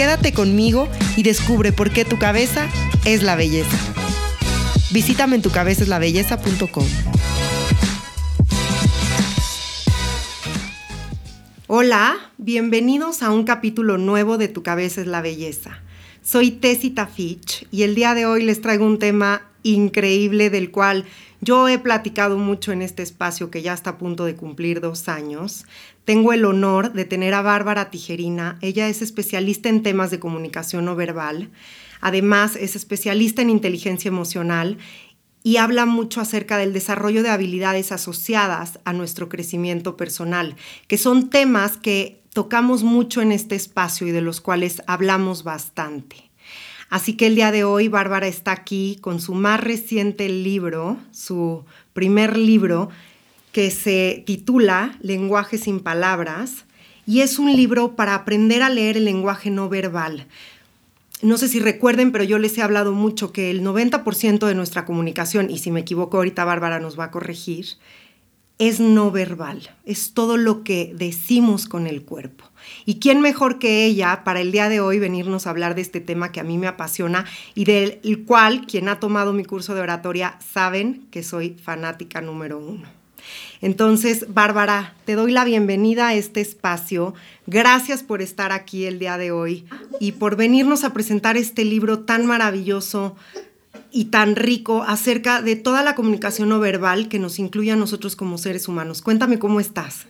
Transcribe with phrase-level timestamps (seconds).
[0.00, 2.66] Quédate conmigo y descubre por qué tu cabeza
[3.04, 3.76] es la belleza.
[4.90, 6.86] Visítame en tucabezaslabelleza.com.
[11.66, 15.82] Hola, bienvenidos a un capítulo nuevo de Tu cabeza es la belleza.
[16.22, 21.04] Soy Tessita Fitch y el día de hoy les traigo un tema increíble del cual
[21.42, 25.08] yo he platicado mucho en este espacio que ya está a punto de cumplir dos
[25.08, 25.64] años.
[26.04, 28.58] Tengo el honor de tener a Bárbara Tijerina.
[28.62, 31.50] Ella es especialista en temas de comunicación no verbal.
[32.00, 34.78] Además, es especialista en inteligencia emocional
[35.42, 41.30] y habla mucho acerca del desarrollo de habilidades asociadas a nuestro crecimiento personal, que son
[41.30, 46.30] temas que tocamos mucho en este espacio y de los cuales hablamos bastante.
[46.88, 51.64] Así que el día de hoy Bárbara está aquí con su más reciente libro, su
[51.92, 52.88] primer libro,
[53.52, 56.64] que se titula Lenguaje sin palabras,
[57.06, 60.26] y es un libro para aprender a leer el lenguaje no verbal.
[61.22, 64.84] No sé si recuerden, pero yo les he hablado mucho que el 90% de nuestra
[64.84, 67.66] comunicación, y si me equivoco ahorita Bárbara nos va a corregir,
[68.58, 72.44] es no verbal, es todo lo que decimos con el cuerpo.
[72.84, 76.00] ¿Y quién mejor que ella para el día de hoy venirnos a hablar de este
[76.00, 79.80] tema que a mí me apasiona y del cual quien ha tomado mi curso de
[79.80, 82.99] oratoria saben que soy fanática número uno?
[83.62, 87.14] Entonces, Bárbara, te doy la bienvenida a este espacio.
[87.46, 89.66] Gracias por estar aquí el día de hoy
[89.98, 93.16] y por venirnos a presentar este libro tan maravilloso
[93.92, 98.16] y tan rico acerca de toda la comunicación no verbal que nos incluye a nosotros
[98.16, 99.02] como seres humanos.
[99.02, 100.06] Cuéntame cómo estás.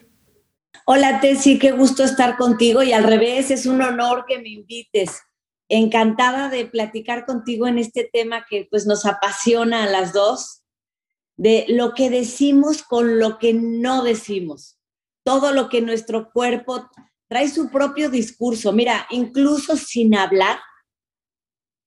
[0.87, 5.23] Hola Tessy, qué gusto estar contigo y al revés, es un honor que me invites.
[5.69, 10.60] Encantada de platicar contigo en este tema que pues nos apasiona a las dos,
[11.41, 14.79] de lo que decimos con lo que no decimos.
[15.25, 16.91] Todo lo que nuestro cuerpo
[17.31, 18.75] trae su propio discurso.
[18.75, 20.59] Mira, incluso sin hablar,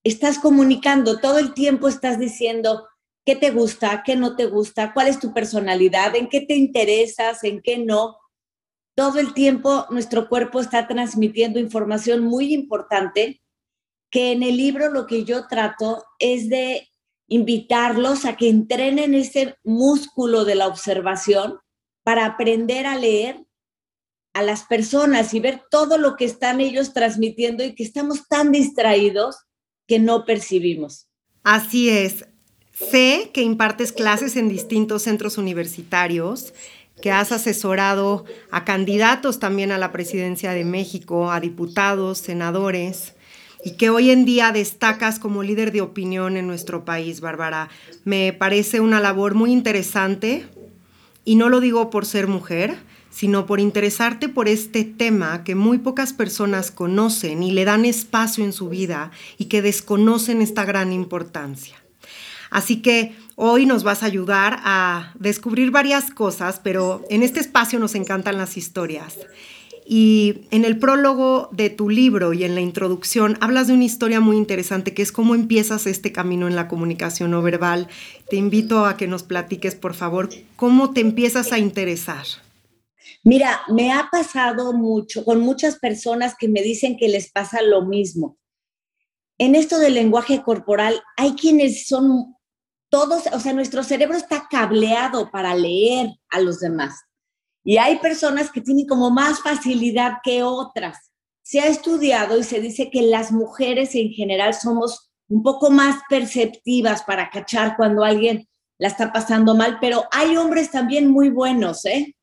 [0.03, 2.87] estás comunicando, todo el tiempo estás diciendo
[3.27, 7.43] qué te gusta, qué no te gusta, cuál es tu personalidad, en qué te interesas,
[7.43, 8.17] en qué no.
[8.97, 13.39] Todo el tiempo nuestro cuerpo está transmitiendo información muy importante
[14.09, 16.89] que en el libro lo que yo trato es de
[17.33, 21.57] invitarlos a que entrenen ese músculo de la observación
[22.03, 23.43] para aprender a leer
[24.33, 28.51] a las personas y ver todo lo que están ellos transmitiendo y que estamos tan
[28.51, 29.37] distraídos
[29.87, 31.07] que no percibimos.
[31.43, 32.25] Así es.
[32.71, 36.53] Sé que impartes clases en distintos centros universitarios,
[37.01, 43.15] que has asesorado a candidatos también a la presidencia de México, a diputados, senadores,
[43.63, 47.69] y que hoy en día destacas como líder de opinión en nuestro país, Bárbara.
[48.03, 50.45] Me parece una labor muy interesante,
[51.25, 52.75] y no lo digo por ser mujer,
[53.09, 58.43] sino por interesarte por este tema que muy pocas personas conocen y le dan espacio
[58.43, 61.77] en su vida y que desconocen esta gran importancia.
[62.49, 67.79] Así que hoy nos vas a ayudar a descubrir varias cosas, pero en este espacio
[67.79, 69.17] nos encantan las historias.
[69.85, 74.19] Y en el prólogo de tu libro y en la introducción hablas de una historia
[74.19, 77.87] muy interesante que es cómo empiezas este camino en la comunicación no verbal.
[78.29, 82.25] Te invito a que nos platiques, por favor, cómo te empiezas a interesar.
[83.23, 87.85] Mira, me ha pasado mucho con muchas personas que me dicen que les pasa lo
[87.85, 88.37] mismo.
[89.37, 92.35] En esto del lenguaje corporal, hay quienes son
[92.89, 96.93] todos, o sea, nuestro cerebro está cableado para leer a los demás.
[97.63, 101.11] Y hay personas que tienen como más facilidad que otras.
[101.41, 106.01] Se ha estudiado y se dice que las mujeres en general somos un poco más
[106.09, 111.85] perceptivas para cachar cuando alguien la está pasando mal, pero hay hombres también muy buenos,
[111.85, 112.15] ¿eh?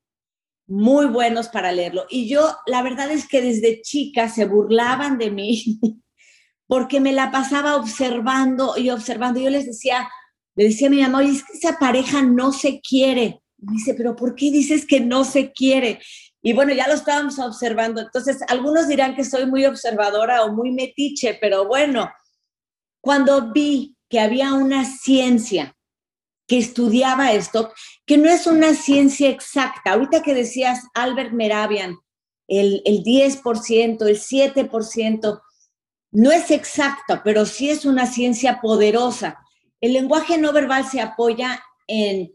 [0.71, 2.07] muy buenos para leerlo.
[2.09, 5.81] Y yo, la verdad es que desde chica se burlaban de mí
[6.69, 9.41] porque me la pasaba observando y observando.
[9.41, 10.09] Yo les decía,
[10.55, 13.43] le decía a mi mamá, oye, es que esa pareja no se quiere.
[13.63, 16.01] Y dice, pero ¿por qué dices que no se quiere?
[16.43, 18.01] Y bueno, ya lo estábamos observando.
[18.01, 22.11] Entonces, algunos dirán que soy muy observadora o muy metiche, pero bueno,
[23.03, 25.77] cuando vi que había una ciencia
[26.47, 27.73] que estudiaba esto,
[28.05, 29.93] que no es una ciencia exacta.
[29.93, 31.97] Ahorita que decías Albert Meravian,
[32.49, 35.41] el, el 10%, el 7%,
[36.13, 39.39] no es exacta, pero sí es una ciencia poderosa.
[39.81, 42.35] El lenguaje no verbal se apoya en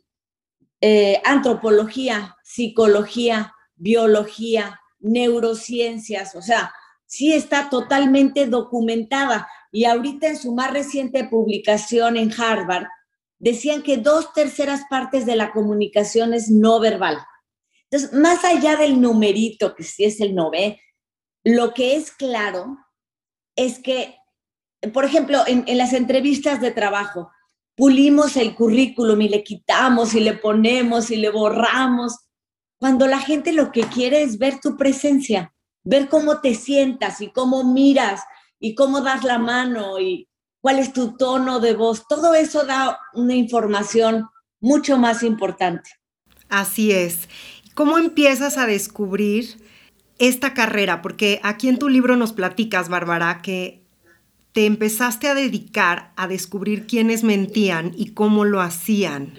[0.87, 6.71] eh, antropología, psicología, biología, neurociencias, o sea,
[7.07, 9.47] sí está totalmente documentada.
[9.71, 12.85] Y ahorita en su más reciente publicación en Harvard,
[13.39, 17.17] decían que dos terceras partes de la comunicación es no verbal.
[17.89, 20.79] Entonces, más allá del numerito, que sí es el 9,
[21.45, 22.77] lo que es claro
[23.55, 24.19] es que,
[24.93, 27.31] por ejemplo, en, en las entrevistas de trabajo,
[27.75, 32.17] pulimos el currículum y le quitamos y le ponemos y le borramos,
[32.77, 37.31] cuando la gente lo que quiere es ver tu presencia, ver cómo te sientas y
[37.31, 38.21] cómo miras
[38.59, 40.27] y cómo das la mano y
[40.61, 42.07] cuál es tu tono de voz.
[42.07, 44.27] Todo eso da una información
[44.59, 45.89] mucho más importante.
[46.49, 47.29] Así es.
[47.73, 49.57] ¿Cómo empiezas a descubrir
[50.17, 51.01] esta carrera?
[51.01, 53.84] Porque aquí en tu libro nos platicas, Bárbara, que
[54.55, 59.37] te empezaste a dedicar a descubrir quiénes mentían y cómo lo hacían.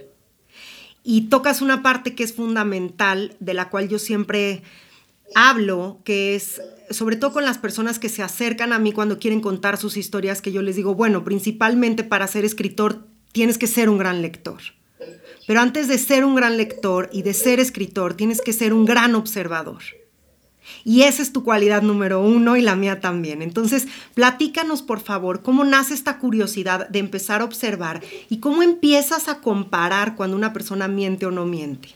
[1.03, 4.63] Y tocas una parte que es fundamental, de la cual yo siempre
[5.35, 6.61] hablo, que es
[6.91, 10.43] sobre todo con las personas que se acercan a mí cuando quieren contar sus historias,
[10.43, 14.61] que yo les digo, bueno, principalmente para ser escritor tienes que ser un gran lector.
[15.47, 18.85] Pero antes de ser un gran lector y de ser escritor, tienes que ser un
[18.85, 19.83] gran observador.
[20.85, 23.43] Y esa es tu cualidad número uno y la mía también.
[23.43, 29.29] Entonces, platícanos, por favor, cómo nace esta curiosidad de empezar a observar y cómo empiezas
[29.29, 31.91] a comparar cuando una persona miente o no miente.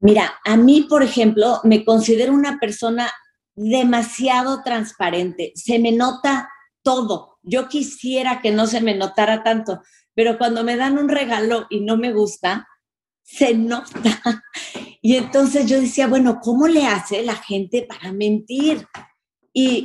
[0.00, 3.10] Mira, a mí, por ejemplo, me considero una persona
[3.54, 5.52] demasiado transparente.
[5.54, 6.48] Se me nota
[6.82, 7.38] todo.
[7.42, 9.80] Yo quisiera que no se me notara tanto,
[10.14, 12.66] pero cuando me dan un regalo y no me gusta,
[13.22, 14.44] se nota.
[15.00, 18.86] Y entonces yo decía, bueno, ¿cómo le hace la gente para mentir?
[19.52, 19.84] Y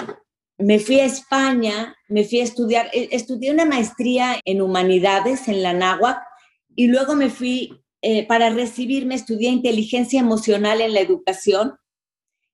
[0.59, 5.63] me fui a España, me fui a estudiar, eh, estudié una maestría en humanidades en
[5.63, 6.19] la náhuac
[6.75, 11.73] y luego me fui eh, para recibirme, estudié inteligencia emocional en la educación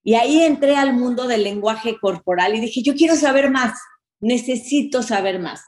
[0.04, 3.80] y ahí entré al mundo del lenguaje corporal y dije, yo quiero saber más,
[4.20, 5.62] necesito saber más.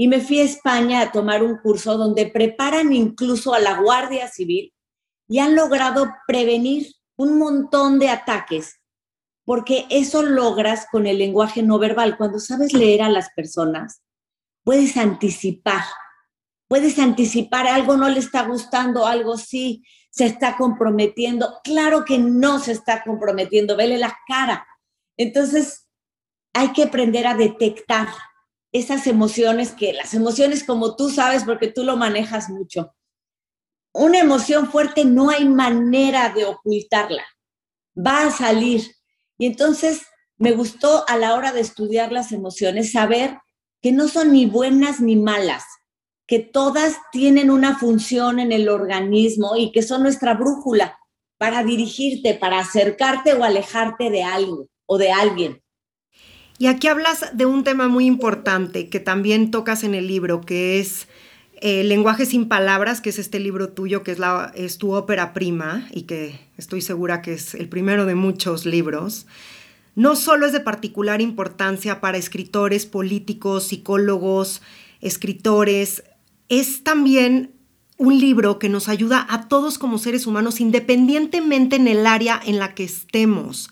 [0.00, 4.28] Y me fui a España a tomar un curso donde preparan incluso a la Guardia
[4.28, 4.72] Civil
[5.28, 8.80] y han logrado prevenir un montón de ataques,
[9.44, 12.16] porque eso logras con el lenguaje no verbal.
[12.16, 14.00] Cuando sabes leer a las personas,
[14.62, 15.82] puedes anticipar,
[16.68, 21.58] puedes anticipar algo no le está gustando, algo sí se está comprometiendo.
[21.64, 24.64] Claro que no se está comprometiendo, vele la cara.
[25.16, 25.88] Entonces,
[26.54, 28.06] hay que aprender a detectar
[28.72, 32.94] esas emociones que las emociones como tú sabes porque tú lo manejas mucho.
[33.92, 37.24] Una emoción fuerte no hay manera de ocultarla,
[37.96, 38.94] va a salir.
[39.38, 40.02] Y entonces
[40.36, 43.38] me gustó a la hora de estudiar las emociones saber
[43.80, 45.64] que no son ni buenas ni malas,
[46.26, 50.98] que todas tienen una función en el organismo y que son nuestra brújula
[51.38, 55.62] para dirigirte, para acercarte o alejarte de algo o de alguien.
[56.58, 60.80] Y aquí hablas de un tema muy importante que también tocas en el libro, que
[60.80, 61.06] es
[61.60, 64.16] eh, Lenguaje sin Palabras, que es este libro tuyo, que
[64.54, 69.26] es tu ópera prima y que estoy segura que es el primero de muchos libros.
[69.94, 74.60] No solo es de particular importancia para escritores, políticos, psicólogos,
[75.00, 76.02] escritores,
[76.48, 77.52] es también
[77.98, 82.58] un libro que nos ayuda a todos como seres humanos, independientemente en el área en
[82.58, 83.70] la que estemos.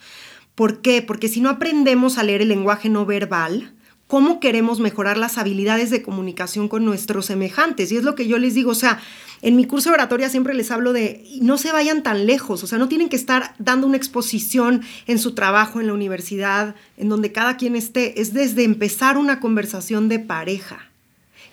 [0.56, 1.02] ¿Por qué?
[1.02, 3.74] Porque si no aprendemos a leer el lenguaje no verbal,
[4.06, 7.92] ¿cómo queremos mejorar las habilidades de comunicación con nuestros semejantes?
[7.92, 8.98] Y es lo que yo les digo, o sea,
[9.42, 12.66] en mi curso de oratoria siempre les hablo de no se vayan tan lejos, o
[12.66, 17.10] sea, no tienen que estar dando una exposición en su trabajo, en la universidad, en
[17.10, 20.90] donde cada quien esté, es desde empezar una conversación de pareja.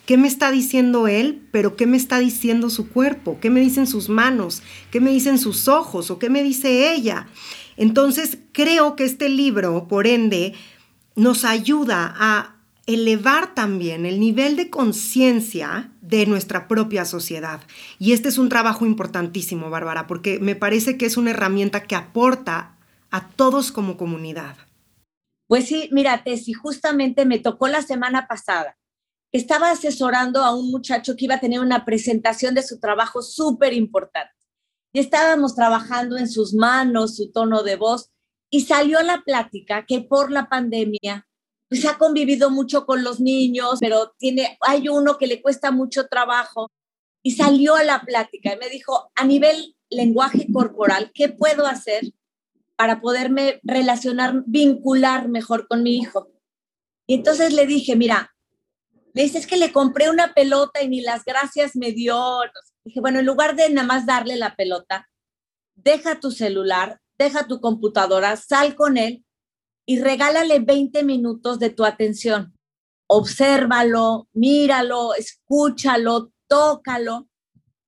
[0.05, 1.41] ¿Qué me está diciendo él?
[1.51, 3.37] Pero ¿qué me está diciendo su cuerpo?
[3.41, 4.61] ¿Qué me dicen sus manos?
[4.91, 6.11] ¿Qué me dicen sus ojos?
[6.11, 7.27] ¿O qué me dice ella?
[7.77, 10.53] Entonces, creo que este libro, por ende,
[11.15, 17.61] nos ayuda a elevar también el nivel de conciencia de nuestra propia sociedad.
[17.97, 21.95] Y este es un trabajo importantísimo, Bárbara, porque me parece que es una herramienta que
[21.95, 22.77] aporta
[23.09, 24.57] a todos como comunidad.
[25.47, 28.77] Pues sí, mira, Tessy, justamente me tocó la semana pasada.
[29.31, 33.73] Estaba asesorando a un muchacho que iba a tener una presentación de su trabajo súper
[33.73, 34.42] importante
[34.93, 38.11] y estábamos trabajando en sus manos, su tono de voz,
[38.49, 41.27] y salió la plática que por la pandemia,
[41.67, 46.07] pues ha convivido mucho con los niños, pero tiene, hay uno que le cuesta mucho
[46.07, 46.71] trabajo,
[47.23, 52.03] y salió a la plática y me dijo, a nivel lenguaje corporal, ¿qué puedo hacer
[52.75, 56.29] para poderme relacionar, vincular mejor con mi hijo?
[57.07, 58.35] Y entonces le dije, mira,
[59.13, 62.39] le dices que le compré una pelota y ni las gracias me dio.
[62.85, 65.09] Dije, bueno, en lugar de nada más darle la pelota,
[65.75, 69.23] deja tu celular, deja tu computadora, sal con él
[69.85, 72.57] y regálale 20 minutos de tu atención.
[73.07, 77.27] Obsérvalo, míralo, escúchalo, tócalo.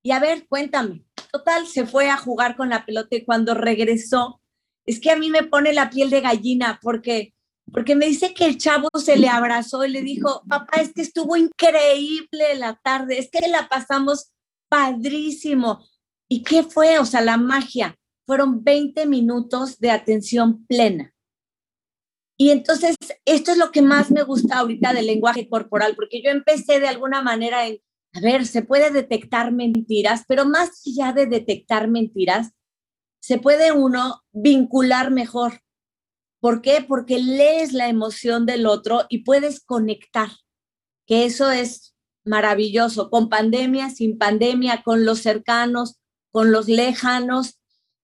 [0.04, 1.06] Y a ver, cuéntame.
[1.32, 4.42] Total, se fue a jugar con la pelota y cuando regresó,
[4.86, 7.36] es que a mí me pone la piel de gallina porque
[7.72, 11.02] porque me dice que el chavo se le abrazó y le dijo, papá, es que
[11.02, 14.32] estuvo increíble la tarde, es que la pasamos
[14.70, 15.86] padrísimo.
[16.30, 17.00] ¿Y qué fue?
[17.00, 17.96] O sea, la magia.
[18.26, 21.14] Fueron 20 minutos de atención plena.
[22.38, 26.32] Y entonces, esto es lo que más me gusta ahorita del lenguaje corporal, porque yo
[26.32, 27.80] empecé de alguna manera en,
[28.14, 32.52] a ver, se puede detectar mentiras, pero más allá de detectar mentiras,
[33.22, 35.62] se puede uno vincular mejor
[36.46, 36.86] ¿Por qué?
[36.88, 40.30] Porque lees la emoción del otro y puedes conectar,
[41.08, 41.95] que eso es
[42.26, 45.98] maravilloso, con pandemia, sin pandemia, con los cercanos,
[46.32, 47.60] con los lejanos.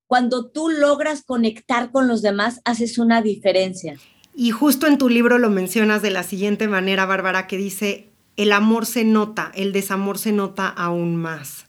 [0.07, 3.97] Cuando tú logras conectar con los demás, haces una diferencia.
[4.33, 8.53] Y justo en tu libro lo mencionas de la siguiente manera, Bárbara, que dice, el
[8.53, 11.65] amor se nota, el desamor se nota aún más.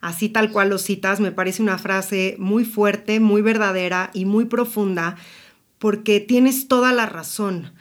[0.00, 4.44] Así tal cual lo citas, me parece una frase muy fuerte, muy verdadera y muy
[4.46, 5.16] profunda,
[5.78, 7.72] porque tienes toda la razón.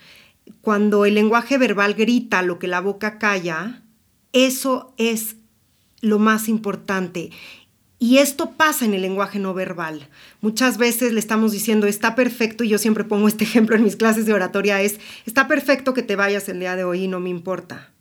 [0.62, 3.85] Cuando el lenguaje verbal grita lo que la boca calla,
[4.36, 5.38] eso es
[6.02, 7.32] lo más importante.
[8.00, 10.10] Y esto pasa en el lenguaje no verbal.
[10.42, 13.96] Muchas veces le estamos diciendo, está perfecto, y yo siempre pongo este ejemplo en mis
[13.96, 17.22] clases de oratoria, es, está perfecto que te vayas el día de hoy y no
[17.22, 17.92] me importa.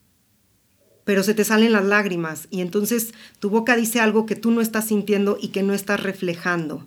[1.05, 4.61] Pero se te salen las lágrimas y entonces tu boca dice algo que tú no
[4.61, 6.85] estás sintiendo y que no estás reflejando.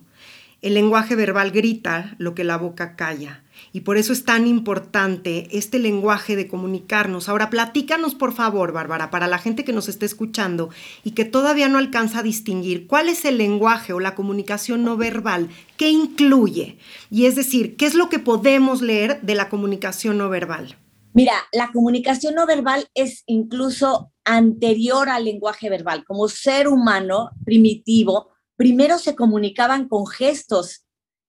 [0.60, 3.44] El lenguaje verbal grita lo que la boca calla.
[3.72, 7.28] Y por eso es tan importante este lenguaje de comunicarnos.
[7.28, 10.70] Ahora, platícanos, por favor, Bárbara, para la gente que nos está escuchando
[11.04, 14.96] y que todavía no alcanza a distinguir cuál es el lenguaje o la comunicación no
[14.96, 16.78] verbal, qué incluye.
[17.10, 20.76] Y es decir, qué es lo que podemos leer de la comunicación no verbal.
[21.14, 26.04] Mira, la comunicación no verbal es incluso anterior al lenguaje verbal.
[26.04, 30.84] Como ser humano primitivo, primero se comunicaban con gestos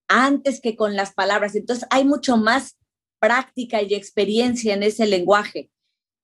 [0.09, 1.55] antes que con las palabras.
[1.55, 2.77] Entonces hay mucho más
[3.19, 5.71] práctica y experiencia en ese lenguaje.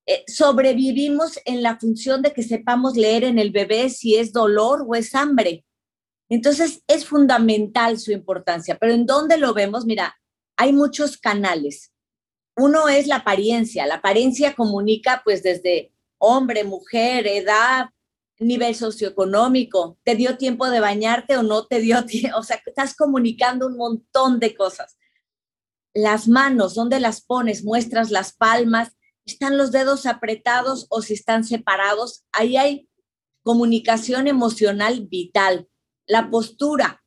[0.08, 4.86] Eh, sobrevivimos en la función de que sepamos leer en el bebé si es dolor
[4.88, 5.66] o es hambre.
[6.30, 9.86] Entonces es fundamental su importancia, pero ¿en dónde lo vemos?
[9.86, 10.16] Mira,
[10.58, 11.92] hay muchos canales.
[12.58, 13.86] Uno es la apariencia.
[13.86, 17.90] La apariencia comunica pues desde hombre, mujer, edad,
[18.40, 22.96] nivel socioeconómico, te dio tiempo de bañarte o no te dio tiempo, o sea, estás
[22.96, 24.98] comunicando un montón de cosas.
[25.94, 27.64] Las manos, ¿dónde las pones?
[27.64, 28.92] Muestras las palmas,
[29.26, 32.90] están los dedos apretados o si están separados, ahí hay
[33.44, 35.68] comunicación emocional vital.
[36.08, 37.04] La postura.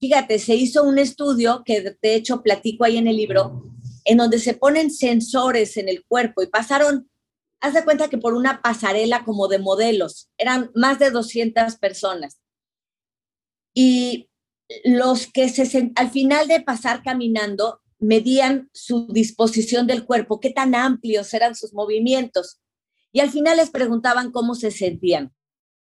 [0.00, 3.70] Fíjate, se hizo un estudio que de hecho platico ahí en el libro,
[4.04, 7.08] en donde se ponen sensores en el cuerpo y pasaron
[7.62, 12.40] haz de cuenta que por una pasarela como de modelos, eran más de 200 personas.
[13.72, 14.28] Y
[14.84, 20.74] los que se, al final de pasar caminando medían su disposición del cuerpo, qué tan
[20.74, 22.60] amplios eran sus movimientos.
[23.12, 25.32] Y al final les preguntaban cómo se sentían.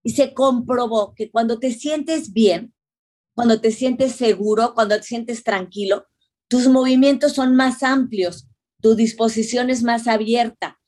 [0.04, 2.74] Y se comprobó que cuando te sientes bien,
[3.34, 6.08] cuando te sientes seguro, cuando te sientes tranquilo,
[6.50, 8.48] tus movimientos son más amplios,
[8.82, 10.79] tu disposición es más abierta,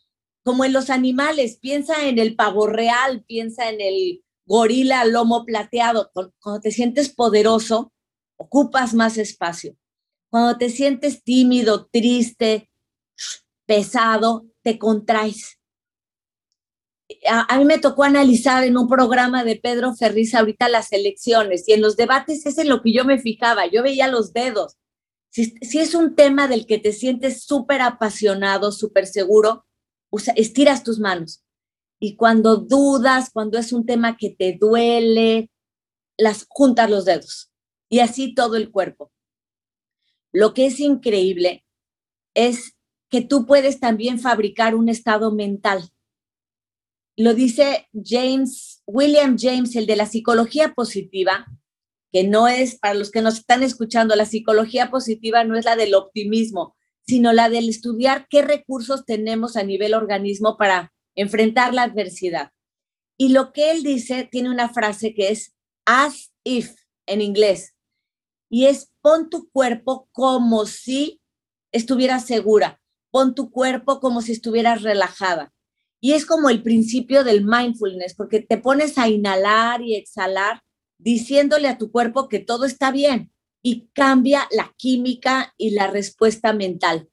[0.43, 6.12] como en los animales, piensa en el pavo real, piensa en el gorila lomo plateado.
[6.13, 7.93] Cuando te sientes poderoso,
[8.38, 9.77] ocupas más espacio.
[10.29, 12.69] Cuando te sientes tímido, triste,
[13.65, 15.60] pesado, te contraes.
[17.27, 21.74] A, mí me tocó analizar en un programa de Pedro Ferriz ahorita las elecciones y
[21.74, 24.77] en los debates es en lo que yo me fijaba, yo veía los dedos.
[25.29, 29.65] Si, si es un tema del que te sientes súper apasionado, súper seguro,
[30.35, 31.43] estiras tus manos.
[31.99, 35.51] Y cuando dudas, cuando es un tema que te duele,
[36.17, 37.51] las juntas los dedos.
[37.89, 39.11] Y así todo el cuerpo.
[40.31, 41.65] Lo que es increíble
[42.33, 42.75] es
[43.09, 45.89] que tú puedes también fabricar un estado mental.
[47.17, 51.45] Lo dice James, William James, el de la psicología positiva,
[52.11, 55.75] que no es, para los que nos están escuchando, la psicología positiva no es la
[55.75, 56.75] del optimismo,
[57.08, 62.51] sino la del estudiar qué recursos tenemos a nivel organismo para enfrentar la adversidad.
[63.17, 65.53] Y lo que él dice tiene una frase que es
[65.86, 66.74] as if
[67.05, 67.75] en inglés,
[68.50, 71.22] y es pon tu cuerpo como si
[71.72, 75.53] estuviera segura, pon tu cuerpo como si estuvieras relajada.
[76.01, 80.62] Y es como el principio del mindfulness, porque te pones a inhalar y exhalar
[80.98, 86.53] diciéndole a tu cuerpo que todo está bien y cambia la química y la respuesta
[86.53, 87.09] mental.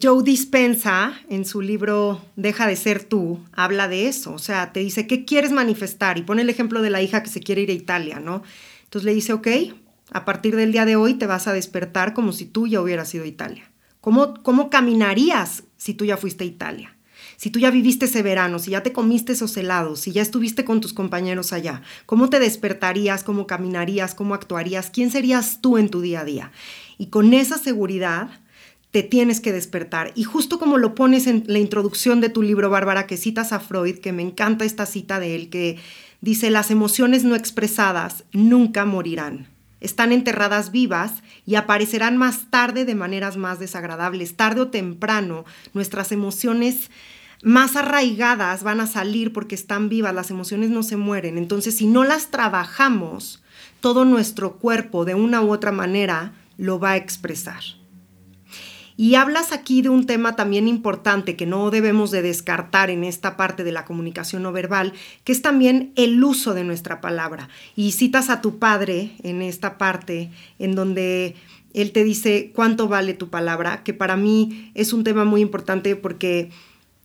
[0.00, 4.32] Joe Dispensa, en su libro Deja de ser tú, habla de eso.
[4.32, 6.18] O sea, te dice, ¿qué quieres manifestar?
[6.18, 8.42] Y pone el ejemplo de la hija que se quiere ir a Italia, ¿no?
[8.84, 9.48] Entonces le dice, ok,
[10.12, 13.12] a partir del día de hoy te vas a despertar como si tú ya hubieras
[13.14, 13.72] ido a Italia.
[14.00, 16.97] ¿Cómo, cómo caminarías si tú ya fuiste a Italia?
[17.38, 20.64] Si tú ya viviste ese verano, si ya te comiste esos helados, si ya estuviste
[20.64, 23.22] con tus compañeros allá, ¿cómo te despertarías?
[23.22, 24.16] ¿Cómo caminarías?
[24.16, 24.90] ¿Cómo actuarías?
[24.90, 26.50] ¿Quién serías tú en tu día a día?
[26.98, 28.28] Y con esa seguridad
[28.90, 30.10] te tienes que despertar.
[30.16, 33.60] Y justo como lo pones en la introducción de tu libro, Bárbara, que citas a
[33.60, 35.78] Freud, que me encanta esta cita de él, que
[36.20, 39.46] dice, las emociones no expresadas nunca morirán.
[39.80, 41.12] Están enterradas vivas
[41.46, 44.34] y aparecerán más tarde de maneras más desagradables.
[44.34, 46.90] Tarde o temprano, nuestras emociones
[47.42, 51.38] más arraigadas van a salir porque están vivas, las emociones no se mueren.
[51.38, 53.42] Entonces, si no las trabajamos,
[53.80, 57.62] todo nuestro cuerpo de una u otra manera lo va a expresar.
[59.00, 63.36] Y hablas aquí de un tema también importante que no debemos de descartar en esta
[63.36, 64.92] parte de la comunicación no verbal,
[65.22, 67.48] que es también el uso de nuestra palabra.
[67.76, 71.36] Y citas a tu padre en esta parte en donde
[71.74, 75.94] él te dice cuánto vale tu palabra, que para mí es un tema muy importante
[75.94, 76.50] porque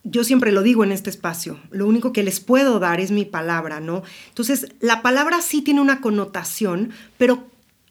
[0.04, 3.26] yo siempre lo digo en este espacio, lo único que les puedo dar es mi
[3.26, 4.04] palabra, ¿no?
[4.28, 7.46] Entonces, la palabra sí tiene una connotación, pero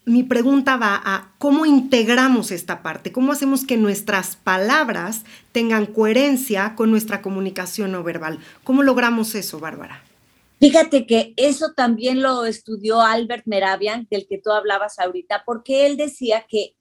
[0.05, 6.75] mi pregunta va a cómo integramos esta parte, cómo hacemos que nuestras palabras tengan coherencia
[6.75, 8.39] con nuestra comunicación no verbal.
[8.63, 10.03] ¿Cómo logramos eso, Bárbara?
[10.59, 15.97] Fíjate que eso también lo estudió Albert Meravian, del que tú hablabas ahorita, porque él
[15.97, 16.75] decía que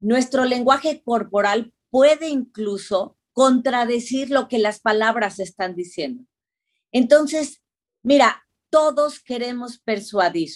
[0.00, 6.24] nuestro lenguaje corporal puede incluso contradecir lo que las palabras están diciendo.
[6.92, 7.60] Entonces,
[8.02, 10.50] mira, todos queremos persuadir,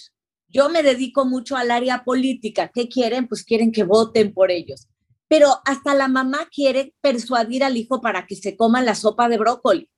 [0.51, 2.71] yo me dedico mucho al área política.
[2.73, 3.27] ¿Qué quieren?
[3.27, 4.87] Pues quieren que voten por ellos.
[5.27, 9.37] Pero hasta la mamá quiere persuadir al hijo para que se coma la sopa de
[9.37, 9.91] brócoli.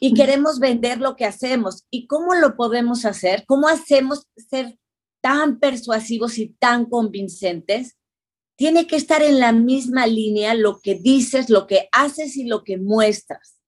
[0.00, 1.86] Y queremos vender lo que hacemos.
[1.90, 3.44] ¿Y cómo lo podemos hacer?
[3.46, 4.78] ¿Cómo hacemos ser
[5.20, 7.96] tan persuasivos y tan convincentes?
[8.62, 12.62] Tiene que estar en la misma línea lo que dices, lo que haces y lo
[12.62, 13.58] que muestras.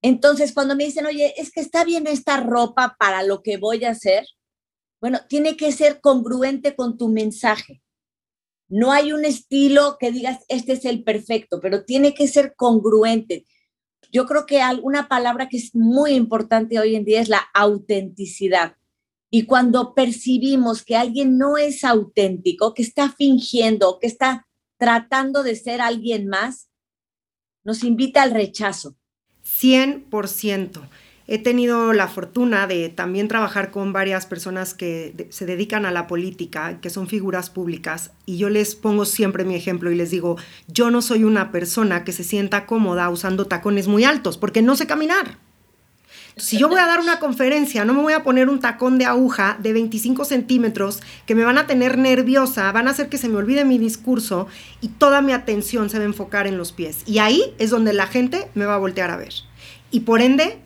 [0.00, 3.84] Entonces, cuando me dicen, oye, es que está bien esta ropa para lo que voy
[3.84, 4.24] a hacer,
[5.00, 7.82] bueno, tiene que ser congruente con tu mensaje.
[8.68, 13.44] No hay un estilo que digas, este es el perfecto, pero tiene que ser congruente.
[14.12, 18.76] Yo creo que una palabra que es muy importante hoy en día es la autenticidad.
[19.34, 24.46] Y cuando percibimos que alguien no es auténtico, que está fingiendo, que está
[24.78, 26.68] tratando de ser alguien más,
[27.64, 28.94] nos invita al rechazo.
[29.42, 30.82] 100%.
[31.26, 36.06] He tenido la fortuna de también trabajar con varias personas que se dedican a la
[36.06, 40.36] política, que son figuras públicas, y yo les pongo siempre mi ejemplo y les digo,
[40.68, 44.76] yo no soy una persona que se sienta cómoda usando tacones muy altos, porque no
[44.76, 45.38] sé caminar.
[46.36, 49.04] Si yo voy a dar una conferencia, no me voy a poner un tacón de
[49.04, 53.28] aguja de 25 centímetros que me van a tener nerviosa, van a hacer que se
[53.28, 54.46] me olvide mi discurso
[54.80, 57.02] y toda mi atención se va a enfocar en los pies.
[57.04, 59.34] Y ahí es donde la gente me va a voltear a ver.
[59.90, 60.58] Y por ende,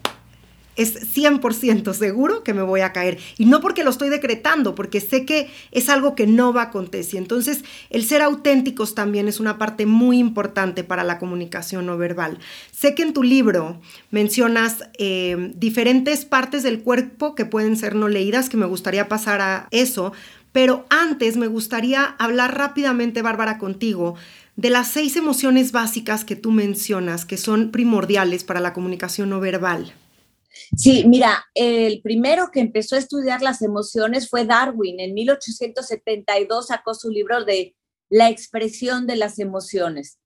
[0.76, 3.18] es 100% seguro que me voy a caer.
[3.38, 6.64] Y no porque lo estoy decretando, porque sé que es algo que no va a
[6.66, 7.18] acontecer.
[7.18, 12.38] Entonces, el ser auténticos también es una parte muy importante para la comunicación no verbal.
[12.70, 18.08] Sé que en tu libro mencionas eh, diferentes partes del cuerpo que pueden ser no
[18.08, 20.12] leídas, que me gustaría pasar a eso.
[20.52, 24.14] Pero antes me gustaría hablar rápidamente, Bárbara, contigo
[24.56, 29.38] de las seis emociones básicas que tú mencionas, que son primordiales para la comunicación no
[29.38, 29.92] verbal.
[30.74, 35.00] Sí, mira, el primero que empezó a estudiar las emociones fue Darwin.
[35.00, 37.76] En 1872 sacó su libro de
[38.08, 40.18] La expresión de las emociones.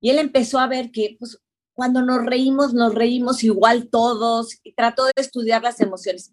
[0.00, 1.38] Y él empezó a ver que pues,
[1.74, 6.32] cuando nos reímos, nos reímos igual todos y trató de estudiar las emociones.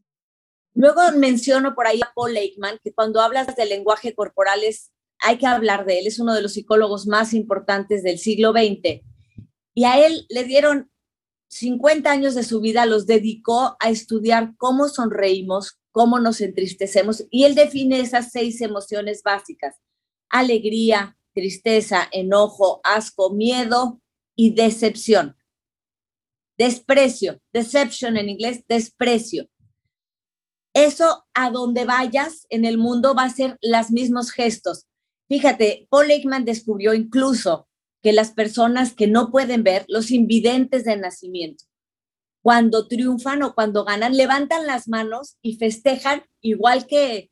[0.73, 4.61] Luego menciono por ahí a Paul Eichmann, que cuando hablas de lenguaje corporal
[5.21, 9.01] hay que hablar de él, es uno de los psicólogos más importantes del siglo XX.
[9.73, 10.89] Y a él le dieron
[11.49, 17.43] 50 años de su vida los dedicó a estudiar cómo sonreímos, cómo nos entristecemos, y
[17.43, 19.75] él define esas seis emociones básicas,
[20.29, 24.01] alegría, tristeza, enojo, asco, miedo
[24.35, 25.35] y decepción.
[26.57, 29.49] Desprecio, deception en inglés, desprecio.
[30.73, 34.85] Eso a donde vayas en el mundo va a ser los mismos gestos.
[35.27, 37.68] Fíjate, Paul Ekman descubrió incluso
[38.01, 41.65] que las personas que no pueden ver, los invidentes de nacimiento,
[42.41, 47.31] cuando triunfan o cuando ganan, levantan las manos y festejan igual que,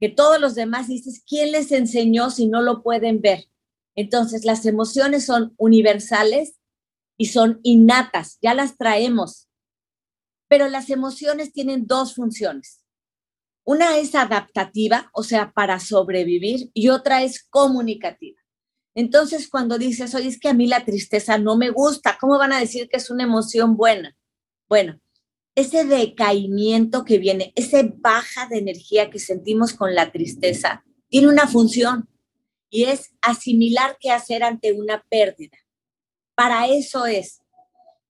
[0.00, 0.88] que todos los demás.
[0.88, 3.44] dices, ¿quién les enseñó si no lo pueden ver?
[3.94, 6.60] Entonces, las emociones son universales
[7.16, 9.48] y son innatas, ya las traemos.
[10.48, 12.84] Pero las emociones tienen dos funciones.
[13.62, 18.39] Una es adaptativa, o sea, para sobrevivir, y otra es comunicativa.
[19.00, 22.52] Entonces, cuando dices, oye, es que a mí la tristeza no me gusta, ¿cómo van
[22.52, 24.14] a decir que es una emoción buena?
[24.68, 25.00] Bueno,
[25.54, 31.48] ese decaimiento que viene, esa baja de energía que sentimos con la tristeza, tiene una
[31.48, 32.10] función
[32.68, 35.56] y es asimilar qué hacer ante una pérdida.
[36.34, 37.40] Para eso es.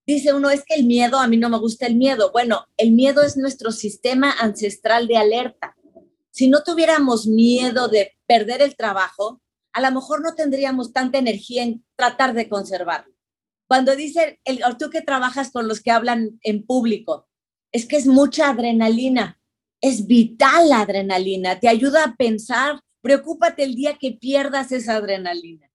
[0.05, 2.33] Dice uno, es que el miedo, a mí no me gusta el miedo.
[2.33, 5.77] Bueno, el miedo es nuestro sistema ancestral de alerta.
[6.33, 9.41] Si no tuviéramos miedo de perder el trabajo,
[9.73, 13.15] a lo mejor no tendríamos tanta energía en tratar de conservarlo.
[13.69, 17.29] Cuando dice, el, tú que trabajas con los que hablan en público,
[17.73, 19.41] es que es mucha adrenalina,
[19.81, 25.71] es vital la adrenalina, te ayuda a pensar, preocúpate el día que pierdas esa adrenalina.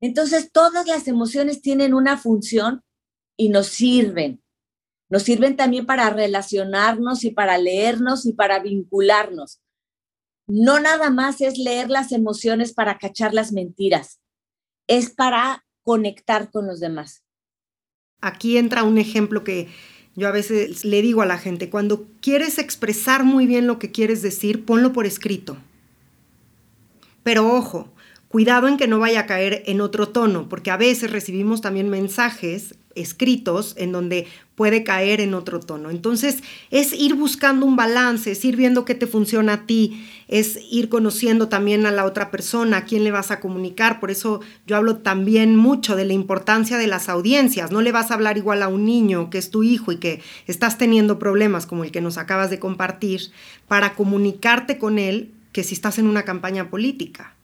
[0.00, 2.82] Entonces, todas las emociones tienen una función
[3.36, 4.42] y nos sirven.
[5.08, 9.60] Nos sirven también para relacionarnos y para leernos y para vincularnos.
[10.48, 14.18] No nada más es leer las emociones para cachar las mentiras,
[14.86, 17.22] es para conectar con los demás.
[18.22, 19.68] Aquí entra un ejemplo que
[20.16, 23.92] yo a veces le digo a la gente, cuando quieres expresar muy bien lo que
[23.92, 25.58] quieres decir, ponlo por escrito.
[27.22, 27.92] Pero ojo,
[28.28, 31.90] cuidado en que no vaya a caer en otro tono, porque a veces recibimos también
[31.90, 35.88] mensajes escritos en donde puede caer en otro tono.
[35.88, 40.58] Entonces es ir buscando un balance, es ir viendo qué te funciona a ti, es
[40.70, 44.00] ir conociendo también a la otra persona, a quién le vas a comunicar.
[44.00, 47.70] Por eso yo hablo también mucho de la importancia de las audiencias.
[47.70, 50.20] No le vas a hablar igual a un niño que es tu hijo y que
[50.48, 53.30] estás teniendo problemas como el que nos acabas de compartir
[53.68, 57.34] para comunicarte con él que si estás en una campaña política.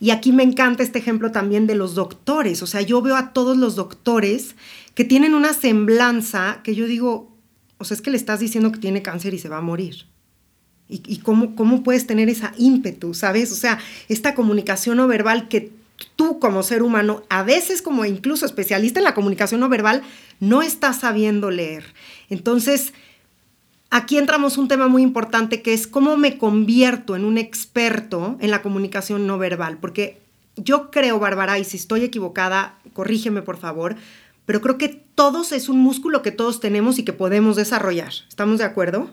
[0.00, 2.62] Y aquí me encanta este ejemplo también de los doctores.
[2.62, 4.56] O sea, yo veo a todos los doctores
[4.96, 7.36] que tienen una semblanza que yo digo,
[7.76, 10.06] o sea, es que le estás diciendo que tiene cáncer y se va a morir.
[10.88, 13.52] ¿Y, cómo, cómo puedes tener esa ímpetu, sabes?
[13.52, 13.78] O sea,
[14.08, 15.72] esta comunicación no verbal que
[16.14, 20.02] tú como ser humano, a veces como incluso especialista en la comunicación no verbal,
[20.40, 21.84] no estás sabiendo leer.
[22.30, 22.94] Entonces,
[23.90, 28.50] aquí entramos un tema muy importante que es cómo me convierto en un experto en
[28.50, 30.20] la comunicación no verbal, porque
[30.56, 33.96] yo creo, Bárbara, y si estoy equivocada, corrígeme por favor,
[34.46, 38.12] pero creo que todos es un músculo que todos tenemos y que podemos desarrollar.
[38.28, 39.10] ¿Estamos de acuerdo?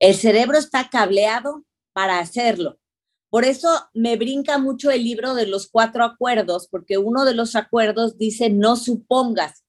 [0.00, 2.78] El cerebro está cableado para hacerlo.
[3.30, 7.56] Por eso me brinca mucho el libro de los cuatro acuerdos, porque uno de los
[7.56, 9.64] acuerdos dice no supongas.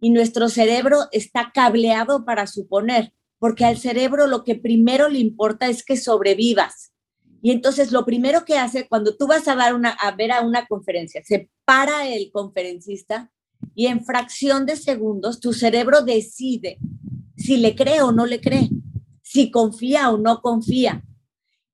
[0.00, 5.68] Y nuestro cerebro está cableado para suponer, porque al cerebro lo que primero le importa
[5.68, 6.92] es que sobrevivas.
[7.40, 10.42] Y entonces lo primero que hace cuando tú vas a dar una a ver a
[10.42, 13.32] una conferencia, se para el conferencista
[13.74, 16.78] y en fracción de segundos tu cerebro decide
[17.36, 18.68] si le cree o no le cree,
[19.22, 21.04] si confía o no confía.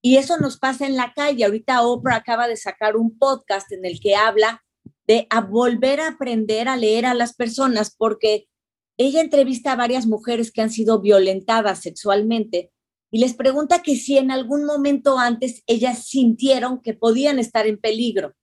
[0.03, 1.45] Y eso nos pasa en la calle.
[1.45, 4.63] Ahorita Oprah acaba de sacar un podcast en el que habla
[5.07, 8.49] de volver a aprender a leer a las personas porque
[8.97, 12.71] ella entrevista a varias mujeres que han sido violentadas sexualmente
[13.15, 17.79] y les pregunta que si en algún momento antes ellas sintieron que podían estar en
[17.79, 18.35] peligro.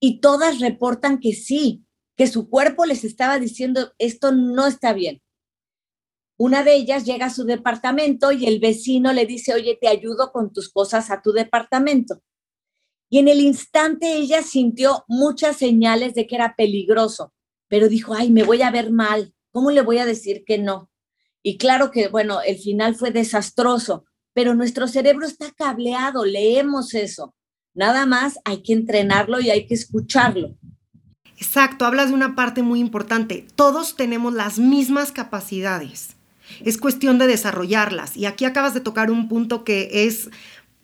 [0.00, 1.84] Y todas reportan que sí,
[2.16, 5.22] que su cuerpo les estaba diciendo, esto no está bien.
[6.36, 10.32] Una de ellas llega a su departamento y el vecino le dice, oye, te ayudo
[10.32, 12.22] con tus cosas a tu departamento.
[13.08, 17.32] Y en el instante ella sintió muchas señales de que era peligroso,
[17.68, 20.90] pero dijo, ay, me voy a ver mal, ¿cómo le voy a decir que no?
[21.42, 27.34] Y claro que, bueno, el final fue desastroso, pero nuestro cerebro está cableado, leemos eso.
[27.74, 30.56] Nada más hay que entrenarlo y hay que escucharlo.
[31.38, 33.46] Exacto, hablas de una parte muy importante.
[33.56, 36.16] Todos tenemos las mismas capacidades.
[36.64, 38.16] Es cuestión de desarrollarlas.
[38.16, 40.30] Y aquí acabas de tocar un punto que es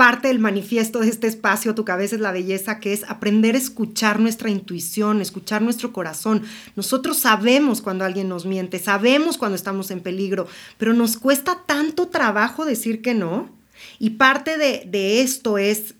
[0.00, 3.58] parte del manifiesto de este espacio, Tu cabeza es la belleza, que es aprender a
[3.58, 6.42] escuchar nuestra intuición, escuchar nuestro corazón.
[6.74, 10.46] Nosotros sabemos cuando alguien nos miente, sabemos cuando estamos en peligro,
[10.78, 13.50] pero nos cuesta tanto trabajo decir que no.
[13.98, 15.94] Y parte de, de esto es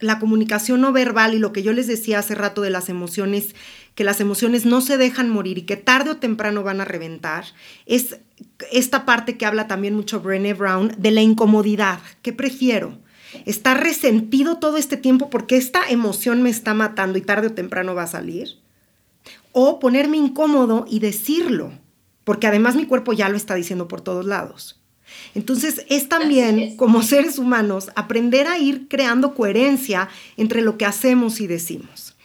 [0.00, 3.54] la comunicación no verbal y lo que yo les decía hace rato de las emociones
[3.94, 7.44] que las emociones no se dejan morir y que tarde o temprano van a reventar,
[7.86, 8.20] es
[8.72, 12.00] esta parte que habla también mucho Brené Brown de la incomodidad.
[12.22, 12.98] ¿Qué prefiero?
[13.46, 17.94] estar resentido todo este tiempo porque esta emoción me está matando y tarde o temprano
[17.94, 18.58] va a salir.
[19.52, 21.72] O ponerme incómodo y decirlo,
[22.24, 24.79] porque además mi cuerpo ya lo está diciendo por todos lados.
[25.34, 31.40] Entonces es también, como seres humanos, aprender a ir creando coherencia entre lo que hacemos
[31.40, 32.16] y decimos.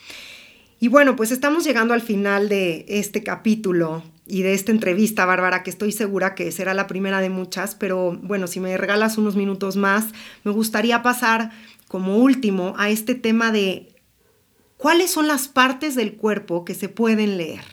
[0.79, 5.63] Y bueno, pues estamos llegando al final de este capítulo y de esta entrevista, Bárbara,
[5.63, 9.35] que estoy segura que será la primera de muchas, pero bueno, si me regalas unos
[9.35, 10.07] minutos más,
[10.43, 11.51] me gustaría pasar
[11.87, 13.95] como último a este tema de
[14.77, 17.63] cuáles son las partes del cuerpo que se pueden leer.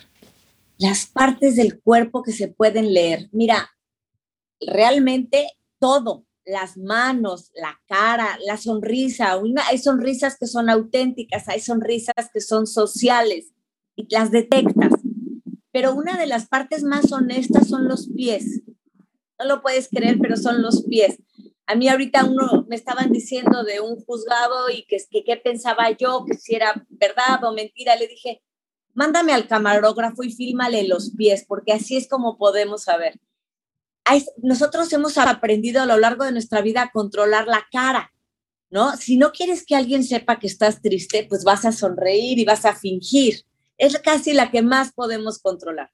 [0.79, 3.29] Las partes del cuerpo que se pueden leer.
[3.33, 3.72] Mira,
[4.67, 5.49] realmente
[5.79, 9.39] todo, las manos, la cara, la sonrisa.
[9.69, 13.53] hay sonrisas que son auténticas, hay sonrisas que son sociales
[13.97, 14.93] y las detectas.
[15.73, 18.63] Pero una de las partes más honestas son los pies.
[19.39, 21.19] No lo puedes creer, pero son los pies.
[21.67, 25.91] A mí ahorita uno me estaban diciendo de un juzgado y que, que qué pensaba
[25.91, 27.97] yo, que si era verdad o mentira.
[27.97, 28.43] Le dije,
[28.93, 33.19] mándame al camarógrafo y fílmale los pies, porque así es como podemos saber
[34.43, 38.13] nosotros hemos aprendido a lo largo de nuestra vida a controlar la cara,
[38.71, 38.97] ¿no?
[38.97, 42.65] Si no quieres que alguien sepa que estás triste, pues vas a sonreír y vas
[42.65, 43.45] a fingir.
[43.79, 45.91] Es casi la que más podemos controlar.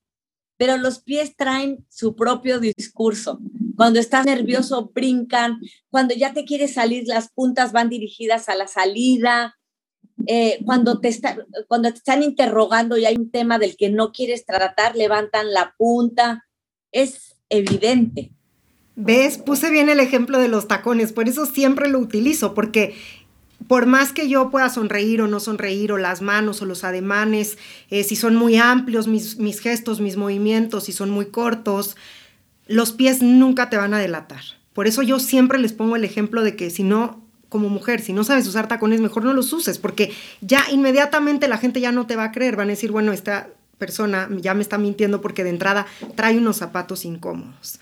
[0.56, 3.38] Pero los pies traen su propio discurso.
[3.76, 5.60] Cuando estás nervioso, brincan.
[5.88, 9.56] Cuando ya te quieres salir, las puntas van dirigidas a la salida.
[10.26, 11.16] Eh, cuando, te
[11.68, 15.74] cuando te están interrogando y hay un tema del que no quieres tratar, levantan la
[15.78, 16.44] punta.
[16.90, 18.30] Es evidente.
[18.96, 19.38] ¿Ves?
[19.38, 22.96] Puse bien el ejemplo de los tacones, por eso siempre lo utilizo, porque
[23.68, 27.58] por más que yo pueda sonreír o no sonreír, o las manos o los ademanes,
[27.90, 31.96] eh, si son muy amplios mis, mis gestos, mis movimientos, si son muy cortos,
[32.66, 34.42] los pies nunca te van a delatar.
[34.72, 38.12] Por eso yo siempre les pongo el ejemplo de que si no, como mujer, si
[38.12, 42.06] no sabes usar tacones, mejor no los uses, porque ya inmediatamente la gente ya no
[42.06, 45.44] te va a creer, van a decir, bueno, esta persona ya me está mintiendo porque
[45.44, 47.78] de entrada trae unos zapatos incómodos.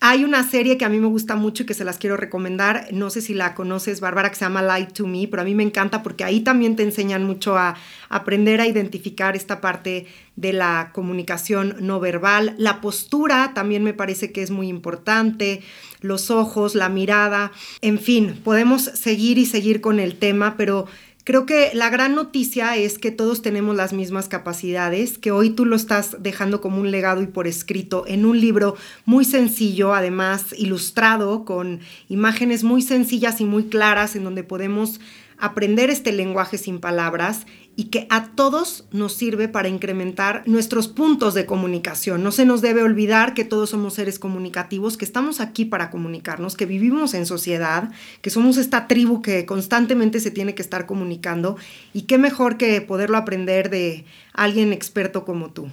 [0.00, 2.86] Hay una serie que a mí me gusta mucho y que se las quiero recomendar.
[2.92, 5.56] No sé si la conoces, Bárbara, que se llama Light to Me, pero a mí
[5.56, 7.74] me encanta porque ahí también te enseñan mucho a
[8.08, 12.54] aprender a identificar esta parte de la comunicación no verbal.
[12.58, 15.62] La postura también me parece que es muy importante,
[16.00, 20.86] los ojos, la mirada, en fin, podemos seguir y seguir con el tema, pero
[21.28, 25.66] Creo que la gran noticia es que todos tenemos las mismas capacidades, que hoy tú
[25.66, 30.54] lo estás dejando como un legado y por escrito en un libro muy sencillo, además
[30.56, 35.00] ilustrado con imágenes muy sencillas y muy claras en donde podemos
[35.36, 37.44] aprender este lenguaje sin palabras
[37.78, 42.24] y que a todos nos sirve para incrementar nuestros puntos de comunicación.
[42.24, 46.56] No se nos debe olvidar que todos somos seres comunicativos, que estamos aquí para comunicarnos,
[46.56, 51.56] que vivimos en sociedad, que somos esta tribu que constantemente se tiene que estar comunicando
[51.92, 55.68] y qué mejor que poderlo aprender de alguien experto como tú.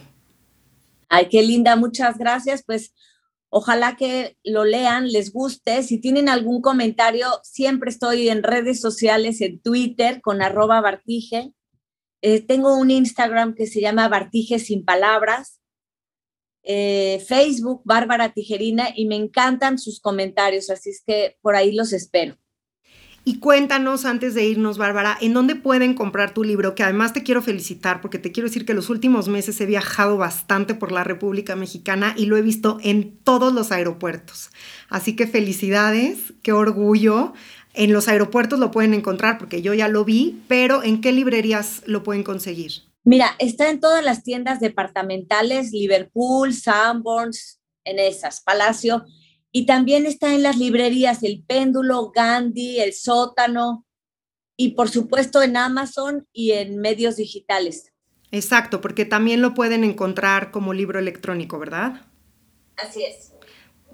[1.10, 2.62] Ay, qué linda, muchas gracias.
[2.64, 2.94] Pues
[3.50, 5.82] ojalá que lo lean, les guste.
[5.82, 11.55] Si tienen algún comentario, siempre estoy en redes sociales, en Twitter con arroba Bartige
[12.28, 15.62] eh, tengo un Instagram que se llama Bartige sin Palabras,
[16.64, 21.94] eh, Facebook Bárbara Tijerina y me encantan sus comentarios, así es que por ahí los
[21.94, 22.36] espero.
[23.26, 26.74] Y cuéntanos antes de irnos, Bárbara, ¿en dónde pueden comprar tu libro?
[26.74, 30.18] Que además te quiero felicitar porque te quiero decir que los últimos meses he viajado
[30.18, 34.50] bastante por la República Mexicana y lo he visto en todos los aeropuertos.
[34.90, 37.34] Así que felicidades, qué orgullo.
[37.76, 41.82] En los aeropuertos lo pueden encontrar porque yo ya lo vi, pero ¿en qué librerías
[41.86, 42.72] lo pueden conseguir?
[43.04, 49.06] Mira, está en todas las tiendas departamentales, Liverpool, Sanborns, en esas, Palacio,
[49.52, 53.86] y también está en las librerías El Péndulo, Gandhi, El Sótano,
[54.58, 57.92] y por supuesto en Amazon y en medios digitales.
[58.32, 62.08] Exacto, porque también lo pueden encontrar como libro electrónico, ¿verdad?
[62.78, 63.35] Así es.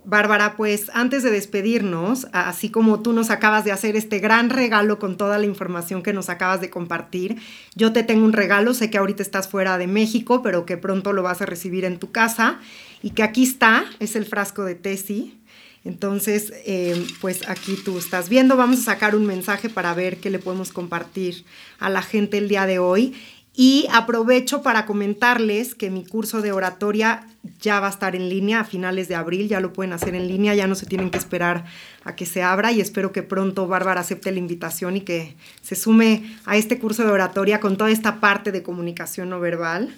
[0.04, 4.98] Bárbara, pues antes de despedirnos, así como tú nos acabas de hacer este gran regalo
[4.98, 7.38] con toda la información que nos acabas de compartir,
[7.76, 11.14] yo te tengo un regalo, sé que ahorita estás fuera de México, pero que pronto
[11.14, 12.60] lo vas a recibir en tu casa
[13.04, 15.38] y que aquí está, es el frasco de Tesi.
[15.84, 20.30] Entonces, eh, pues aquí tú estás viendo, vamos a sacar un mensaje para ver qué
[20.30, 21.44] le podemos compartir
[21.80, 23.16] a la gente el día de hoy.
[23.54, 27.28] Y aprovecho para comentarles que mi curso de oratoria
[27.60, 30.28] ya va a estar en línea a finales de abril, ya lo pueden hacer en
[30.28, 31.66] línea, ya no se tienen que esperar
[32.06, 35.76] a que se abra y espero que pronto Bárbara acepte la invitación y que se
[35.76, 39.94] sume a este curso de oratoria con toda esta parte de comunicación no verbal.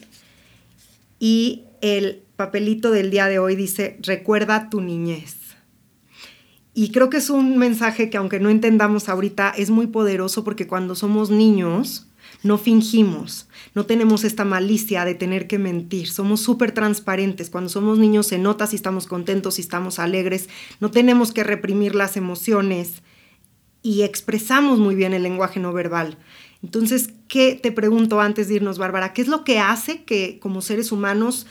[1.19, 5.37] Y el papelito del día de hoy dice, recuerda tu niñez.
[6.73, 10.65] Y creo que es un mensaje que aunque no entendamos ahorita, es muy poderoso porque
[10.65, 12.07] cuando somos niños
[12.43, 17.49] no fingimos, no tenemos esta malicia de tener que mentir, somos súper transparentes.
[17.49, 20.49] Cuando somos niños se nota si estamos contentos, si estamos alegres,
[20.81, 23.01] no tenemos que reprimir las emociones
[23.81, 26.17] y expresamos muy bien el lenguaje no verbal.
[26.61, 29.13] Entonces, ¿qué te pregunto antes de irnos, Bárbara?
[29.13, 31.47] ¿Qué es lo que hace que como seres humanos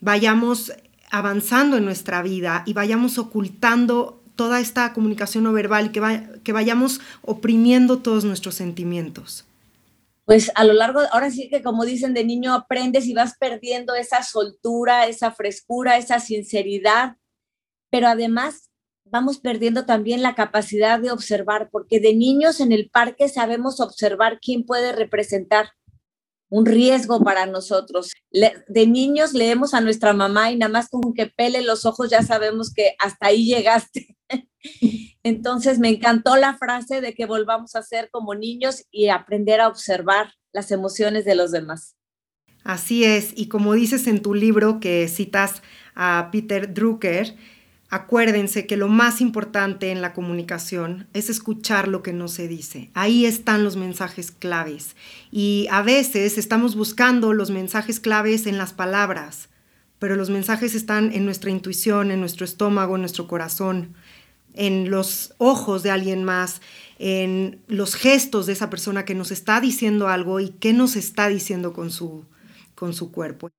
[0.00, 0.72] vayamos
[1.10, 7.00] avanzando en nuestra vida y vayamos ocultando toda esta comunicación no verbal que, que vayamos
[7.22, 9.46] oprimiendo todos nuestros sentimientos?
[10.24, 13.94] Pues a lo largo, ahora sí que como dicen de niño, aprendes y vas perdiendo
[13.94, 17.16] esa soltura, esa frescura, esa sinceridad,
[17.90, 18.70] pero además
[19.04, 24.40] vamos perdiendo también la capacidad de observar, porque de niños en el parque sabemos observar
[24.40, 25.70] quién puede representar
[26.48, 28.12] un riesgo para nosotros.
[28.30, 32.22] de niños leemos a nuestra mamá y nada más con que pele los ojos ya
[32.22, 34.16] sabemos que hasta ahí llegaste.
[35.24, 39.66] Entonces me encantó la frase de que volvamos a ser como niños y aprender a
[39.66, 41.96] observar las emociones de los demás.
[42.62, 45.62] Así es, y como dices en tu libro que citas
[45.94, 47.34] a Peter Drucker,
[47.94, 52.90] Acuérdense que lo más importante en la comunicación es escuchar lo que no se dice.
[52.92, 54.96] Ahí están los mensajes claves.
[55.30, 59.48] Y a veces estamos buscando los mensajes claves en las palabras,
[60.00, 63.94] pero los mensajes están en nuestra intuición, en nuestro estómago, en nuestro corazón,
[64.54, 66.62] en los ojos de alguien más,
[66.98, 71.28] en los gestos de esa persona que nos está diciendo algo y qué nos está
[71.28, 72.24] diciendo con su,
[72.74, 73.50] con su cuerpo.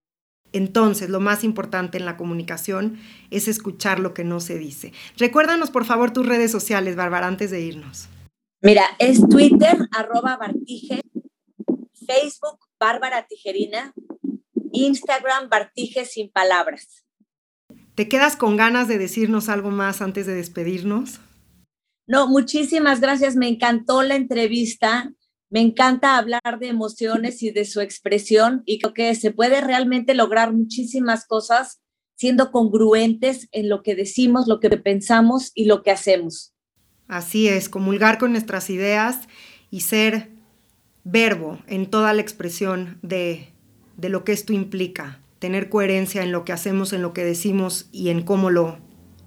[0.53, 2.97] Entonces, lo más importante en la comunicación
[3.29, 4.93] es escuchar lo que no se dice.
[5.17, 8.07] Recuérdanos, por favor, tus redes sociales, Bárbara, antes de irnos.
[8.61, 11.01] Mira, es Twitter, arroba Bartige,
[12.07, 13.93] Facebook, Bárbara Tijerina,
[14.71, 17.04] Instagram, Bartige sin palabras.
[17.95, 21.21] ¿Te quedas con ganas de decirnos algo más antes de despedirnos?
[22.07, 23.37] No, muchísimas gracias.
[23.37, 25.13] Me encantó la entrevista.
[25.49, 30.13] Me encanta hablar de emociones y de su expresión y creo que se puede realmente
[30.13, 31.79] lograr muchísimas cosas
[32.15, 36.53] siendo congruentes en lo que decimos, lo que pensamos y lo que hacemos.
[37.07, 39.27] Así es, comulgar con nuestras ideas
[39.69, 40.31] y ser
[41.03, 43.49] verbo en toda la expresión de,
[43.95, 47.89] de lo que esto implica, tener coherencia en lo que hacemos, en lo que decimos
[47.91, 48.77] y en cómo lo,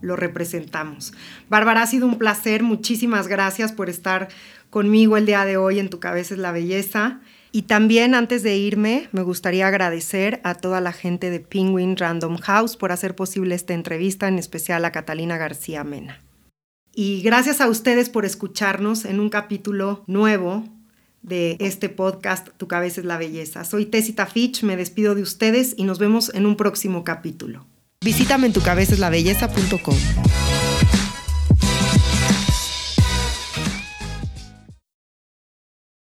[0.01, 1.13] lo representamos.
[1.49, 4.29] Bárbara, ha sido un placer, muchísimas gracias por estar
[4.71, 7.21] conmigo el día de hoy en Tu cabeza es la belleza.
[7.51, 12.37] Y también antes de irme, me gustaría agradecer a toda la gente de Penguin Random
[12.37, 16.21] House por hacer posible esta entrevista, en especial a Catalina García Mena.
[16.95, 20.65] Y gracias a ustedes por escucharnos en un capítulo nuevo
[21.23, 23.65] de este podcast Tu cabeza es la belleza.
[23.65, 27.67] Soy Tessita Fitch, me despido de ustedes y nos vemos en un próximo capítulo.
[28.01, 29.97] Visítame en tucabezaslabelleza.com.